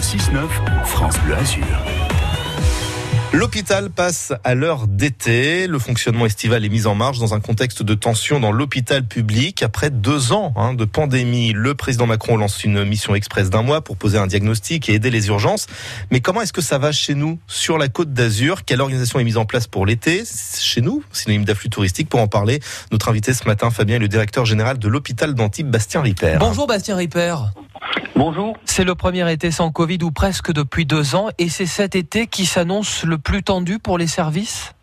[0.00, 1.62] Le 6-9, France Bleu Azur.
[3.34, 5.66] L'hôpital passe à l'heure d'été.
[5.66, 9.62] Le fonctionnement estival est mis en marche dans un contexte de tension dans l'hôpital public.
[9.62, 13.82] Après deux ans hein, de pandémie, le président Macron lance une mission express d'un mois
[13.82, 15.66] pour poser un diagnostic et aider les urgences.
[16.10, 18.64] Mais comment est-ce que ça va chez nous, sur la côte d'Azur?
[18.64, 20.22] Quelle organisation est mise en place pour l'été?
[20.58, 22.08] Chez nous, synonyme d'afflux touristique.
[22.08, 22.60] Pour en parler,
[22.90, 26.38] notre invité ce matin, Fabien, est le directeur général de l'hôpital d'Antibes, Bastien Ripper.
[26.40, 27.36] Bonjour Bastien Ripper.
[28.16, 28.56] Bonjour.
[28.64, 32.26] C'est le premier été sans Covid ou presque depuis deux ans et c'est cet été
[32.26, 34.74] qui s'annonce le plus tendu pour les services?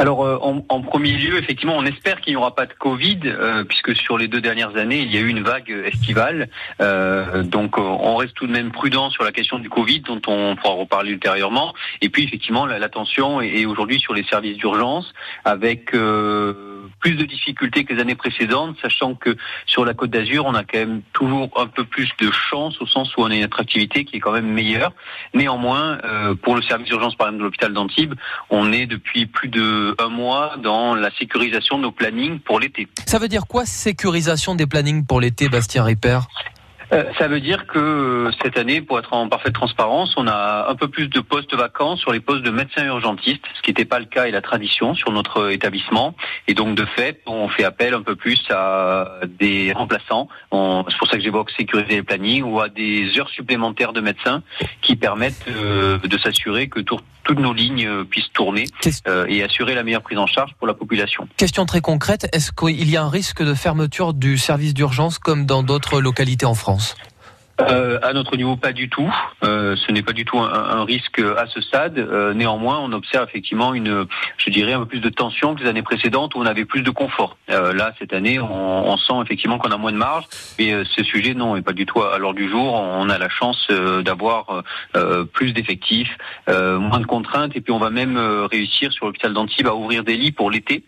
[0.00, 3.64] Alors, euh, en, premier lieu, effectivement, on espère qu'il n'y aura pas de Covid, euh,
[3.64, 6.48] puisque sur les deux dernières années, il y a eu une vague estivale.
[6.80, 10.54] Euh, donc, on reste tout de même prudent sur la question du Covid, dont on
[10.54, 11.74] pourra reparler ultérieurement.
[12.00, 15.12] Et puis, effectivement, l'attention est, aujourd'hui sur les services d'urgence,
[15.44, 15.92] avec
[17.00, 20.64] plus de difficultés que les années précédentes, sachant que sur la Côte d'Azur, on a
[20.64, 24.04] quand même toujours un peu plus de chance, au sens où on a une attractivité
[24.04, 24.92] qui est quand même meilleure.
[25.34, 25.98] Néanmoins,
[26.42, 28.14] pour le service d'urgence, par exemple, de l'hôpital d'Antibes,
[28.50, 32.88] on est depuis plus de un mois dans la sécurisation de nos plannings pour l'été.
[33.06, 36.20] Ça veut dire quoi sécurisation des plannings pour l'été, Bastien Ripper?
[36.92, 40.66] Euh, ça veut dire que euh, cette année, pour être en parfaite transparence, on a
[40.68, 43.84] un peu plus de postes vacants sur les postes de médecins urgentistes, ce qui n'était
[43.84, 46.14] pas le cas et la tradition sur notre établissement.
[46.46, 50.28] Et donc, de fait, on fait appel un peu plus à des remplaçants.
[50.50, 54.42] C'est pour ça que j'évoque sécuriser les plannings ou à des heures supplémentaires de médecins
[54.80, 57.04] qui permettent euh, de s'assurer que toutes
[57.38, 58.64] nos lignes puissent tourner
[59.28, 61.28] et assurer la meilleure prise en charge pour la population.
[61.36, 65.44] Question très concrète, est-ce qu'il y a un risque de fermeture du service d'urgence comme
[65.44, 66.77] dans d'autres localités en France?
[66.78, 67.17] France.
[67.60, 69.12] Euh, à notre niveau, pas du tout.
[69.42, 71.98] Euh, ce n'est pas du tout un, risque à ce stade.
[71.98, 74.06] Euh, néanmoins, on observe effectivement une,
[74.36, 76.82] je dirais, un peu plus de tension que les années précédentes où on avait plus
[76.82, 77.36] de confort.
[77.48, 80.24] là, cette année, on, sent effectivement qu'on a moins de marge.
[80.58, 82.74] Mais ce sujet, non, n'est pas du tout à l'ordre du jour.
[82.74, 83.68] On a la chance
[84.04, 84.62] d'avoir
[85.32, 88.18] plus d'effectifs, moins de contraintes, et puis on va même
[88.50, 90.84] réussir sur l'hôpital d'Antibes à ouvrir des lits pour l'été,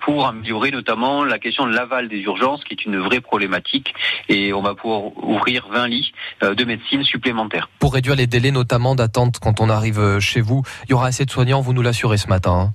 [0.00, 3.94] pour améliorer notamment la question de l'aval des urgences, qui est une vraie problématique.
[4.28, 5.99] Et on va pouvoir ouvrir 20 lits
[6.42, 7.68] euh, de médecine supplémentaire.
[7.78, 11.06] Pour réduire les délais notamment d'attente quand on arrive euh, chez vous, il y aura
[11.08, 12.52] assez de soignants, vous nous l'assurez ce matin.
[12.52, 12.72] Hein.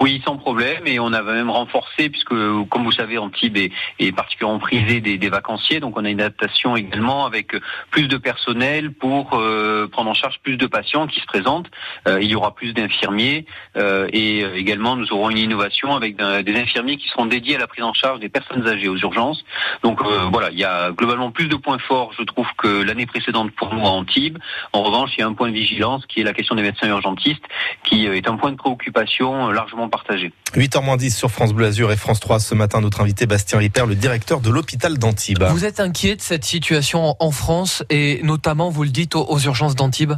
[0.00, 0.86] Oui, sans problème.
[0.86, 5.18] Et on avait même renforcé, puisque comme vous savez, Antibes est, est particulièrement prisé des,
[5.18, 5.80] des, vacanciers.
[5.80, 7.56] Donc on a une adaptation également avec
[7.90, 11.68] plus de personnel pour euh, prendre en charge plus de patients qui se présentent.
[12.06, 13.44] Euh, il y aura plus d'infirmiers.
[13.76, 17.66] Euh, et également, nous aurons une innovation avec des infirmiers qui seront dédiés à la
[17.66, 19.44] prise en charge des personnes âgées aux urgences.
[19.82, 23.50] Donc voilà, il y a globalement plus de points forts, je trouve, que l'année précédente
[23.52, 24.38] pour nous à Antibes.
[24.72, 26.88] En revanche, il y a un point de vigilance qui est la question des médecins
[26.88, 27.44] urgentistes,
[27.82, 30.32] qui est un point de préoccupation largement partagé.
[30.54, 33.94] 8h10 sur France Bleu Azur et France 3 ce matin, notre invité Bastien Ripper, le
[33.94, 35.44] directeur de l'hôpital d'Antibes.
[35.50, 39.74] Vous êtes inquiet de cette situation en France et notamment, vous le dites, aux urgences
[39.74, 40.14] d'Antibes?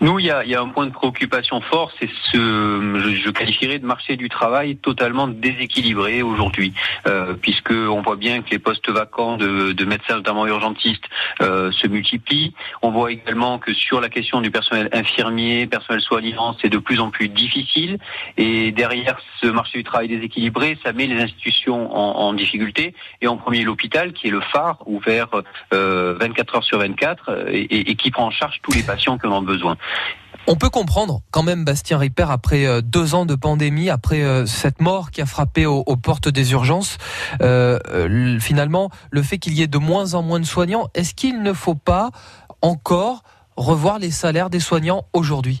[0.00, 3.30] Nous, il y a, y a, un point de préoccupation fort, c'est ce, je, je,
[3.30, 6.74] qualifierais de marché du travail totalement déséquilibré aujourd'hui,
[7.06, 11.04] euh, puisque on voit bien que les postes vacants de, de médecins, notamment urgentistes,
[11.40, 12.52] euh, se multiplient.
[12.82, 17.00] On voit également que sur la question du personnel infirmier, personnel soignant, c'est de plus
[17.00, 17.98] en plus difficile.
[18.36, 22.94] Et derrière ce marché du travail déséquilibré, ça met les institutions en, en difficulté.
[23.22, 25.28] Et en premier, l'hôpital, qui est le phare, ouvert
[25.72, 29.26] euh, 24 heures sur 24, et, et qui prend en charge tous les patients qui
[29.26, 29.76] en ont besoin.
[30.48, 34.46] On peut comprendre quand même, Bastien Ripper, après euh, deux ans de pandémie, après euh,
[34.46, 36.98] cette mort qui a frappé aux, portes des urgences,
[37.42, 41.42] euh, finalement, le fait qu'il y ait de moins en moins de soignants, est-ce qu'il
[41.42, 42.10] ne faut pas
[42.62, 43.24] encore
[43.56, 45.60] revoir les salaires des soignants aujourd'hui?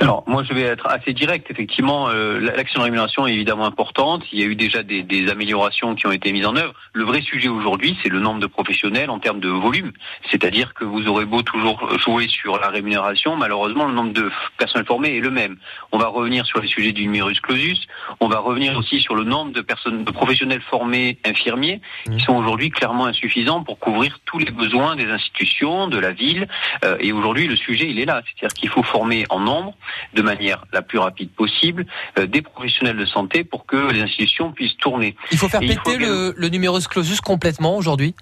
[0.00, 1.50] Alors, moi, je vais être assez direct.
[1.50, 4.22] Effectivement, euh, l'action de rémunération est évidemment importante.
[4.32, 6.72] Il y a eu déjà des, des, améliorations qui ont été mises en œuvre.
[6.92, 9.92] Le vrai sujet aujourd'hui, c'est le nombre de professionnels en termes de volume.
[10.30, 14.86] C'est-à-dire que vous aurez beau toujours jouer sur la rémunération, malheureusement, le nombre de personnels
[14.86, 15.56] formés est le même.
[15.90, 17.86] On va revenir sur les sujets du numerus clausus.
[18.20, 22.20] On va revenir aussi sur le nombre de personnes, de professionnels formés infirmiers, qui mmh.
[22.20, 26.46] sont aujourd'hui clairement insuffisants pour couvrir tous les besoins des institutions, de la ville.
[26.84, 28.22] Euh, et aujourd'hui, le sujet, il est là.
[28.24, 29.74] C'est-à-dire qu'il faut former en nombre
[30.14, 31.86] de manière la plus rapide possible
[32.18, 35.16] euh, des professionnels de santé pour que les institutions puissent tourner.
[35.32, 38.14] Il faut faire péter le, le numerus clausus complètement aujourd'hui?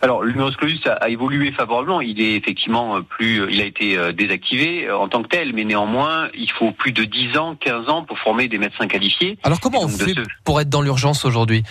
[0.00, 2.00] Alors, le numerus clausus a, évolué favorablement.
[2.00, 5.64] Il est effectivement euh, plus, euh, il a été désactivé en tant que tel, mais
[5.64, 9.38] néanmoins, il faut plus de 10 ans, 15 ans pour former des médecins qualifiés.
[9.42, 10.14] Alors, comment on fait
[10.44, 11.62] pour être dans l'urgence aujourd'hui?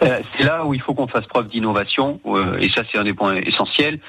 [0.00, 2.20] C'est là où il faut qu'on fasse preuve d'innovation,
[2.60, 4.00] et ça c'est un des points essentiels.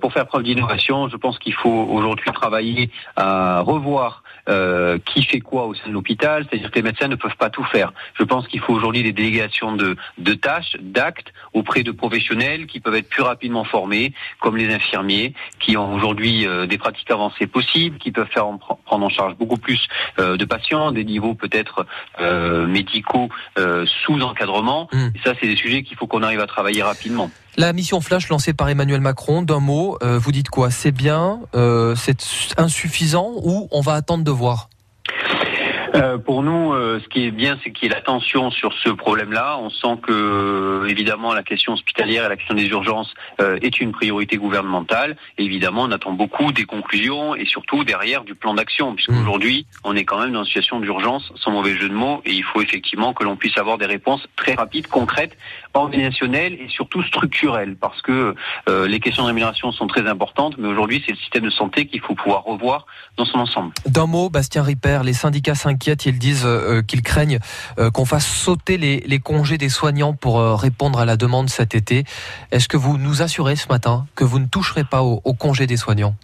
[0.00, 5.40] pour faire preuve d'innovation, je pense qu'il faut aujourd'hui travailler à revoir euh, qui fait
[5.40, 7.92] quoi au sein de l'hôpital, c'est-à-dire que les médecins ne peuvent pas tout faire.
[8.18, 12.80] Je pense qu'il faut aujourd'hui des délégations de, de tâches, d'actes auprès de professionnels qui
[12.80, 17.46] peuvent être plus rapidement formés, comme les infirmiers, qui ont aujourd'hui euh, des pratiques avancées
[17.46, 19.80] possibles, qui peuvent faire en, prendre en charge beaucoup plus
[20.18, 21.86] euh, de patients, des niveaux peut-être
[22.20, 23.28] euh, médicaux
[24.04, 24.88] sous encadrement.
[24.92, 25.08] Mmh.
[25.14, 27.30] Et ça, c'est des sujets qu'il faut qu'on arrive à travailler rapidement.
[27.58, 30.70] La mission flash lancée par Emmanuel Macron, d'un mot, vous dites quoi?
[30.70, 31.40] C'est bien,
[31.96, 32.20] c'est
[32.56, 34.70] insuffisant ou on va attendre de voir?
[35.98, 38.90] Euh, pour nous, euh, ce qui est bien, c'est qu'il y ait l'attention sur ce
[38.90, 39.58] problème-là.
[39.60, 43.92] On sent que, euh, évidemment, la question hospitalière et la question des urgences est une
[43.92, 45.16] priorité gouvernementale.
[45.38, 49.78] Et évidemment, on attend beaucoup des conclusions et surtout derrière du plan d'action, puisqu'aujourd'hui, mmh.
[49.84, 52.42] on est quand même dans une situation d'urgence, sans mauvais jeu de mots, et il
[52.42, 55.36] faut effectivement que l'on puisse avoir des réponses très rapides, concrètes,
[55.74, 58.34] organisationnelles et surtout structurelles, parce que
[58.66, 62.00] les questions de rémunération sont très importantes, mais aujourd'hui, c'est le système de santé qu'il
[62.00, 62.86] faut pouvoir revoir
[63.16, 63.72] dans son ensemble.
[63.86, 65.54] D'un mot, Bastien Ripper, les syndicats
[66.06, 67.38] ils disent euh, qu'ils craignent
[67.78, 71.74] euh, qu'on fasse sauter les, congés des soignants pour euh, répondre à la demande cet
[71.74, 72.04] été.
[72.50, 75.66] Est-ce que vous nous assurez ce matin que vous ne toucherez pas aux au congés
[75.66, 76.14] des soignants?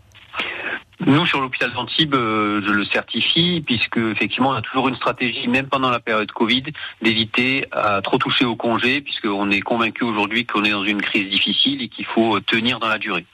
[1.05, 5.67] Nous, sur l'hôpital d'Antibes, je le certifie, puisque effectivement, on a toujours une stratégie, même
[5.67, 6.63] pendant la période Covid,
[7.03, 11.29] d'éviter à trop toucher aux congés, puisqu'on est convaincu aujourd'hui qu'on est dans une crise
[11.29, 13.27] difficile et qu'il faut tenir dans la durée.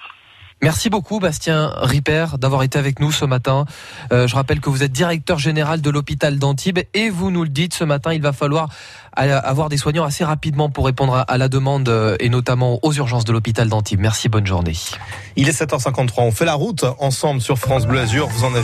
[0.62, 3.64] Merci beaucoup Bastien Ripper d'avoir été avec nous ce matin.
[4.12, 7.48] Euh, je rappelle que vous êtes directeur général de l'hôpital d'Antibes et vous nous le
[7.48, 8.68] dites ce matin, il va falloir
[9.12, 13.24] avoir des soignants assez rapidement pour répondre à la demande euh, et notamment aux urgences
[13.24, 14.00] de l'hôpital d'Antibes.
[14.00, 14.74] Merci, bonne journée.
[15.36, 18.28] Il est 7h53, on fait la route ensemble sur France Bleu Azur.
[18.28, 18.58] Vous en avez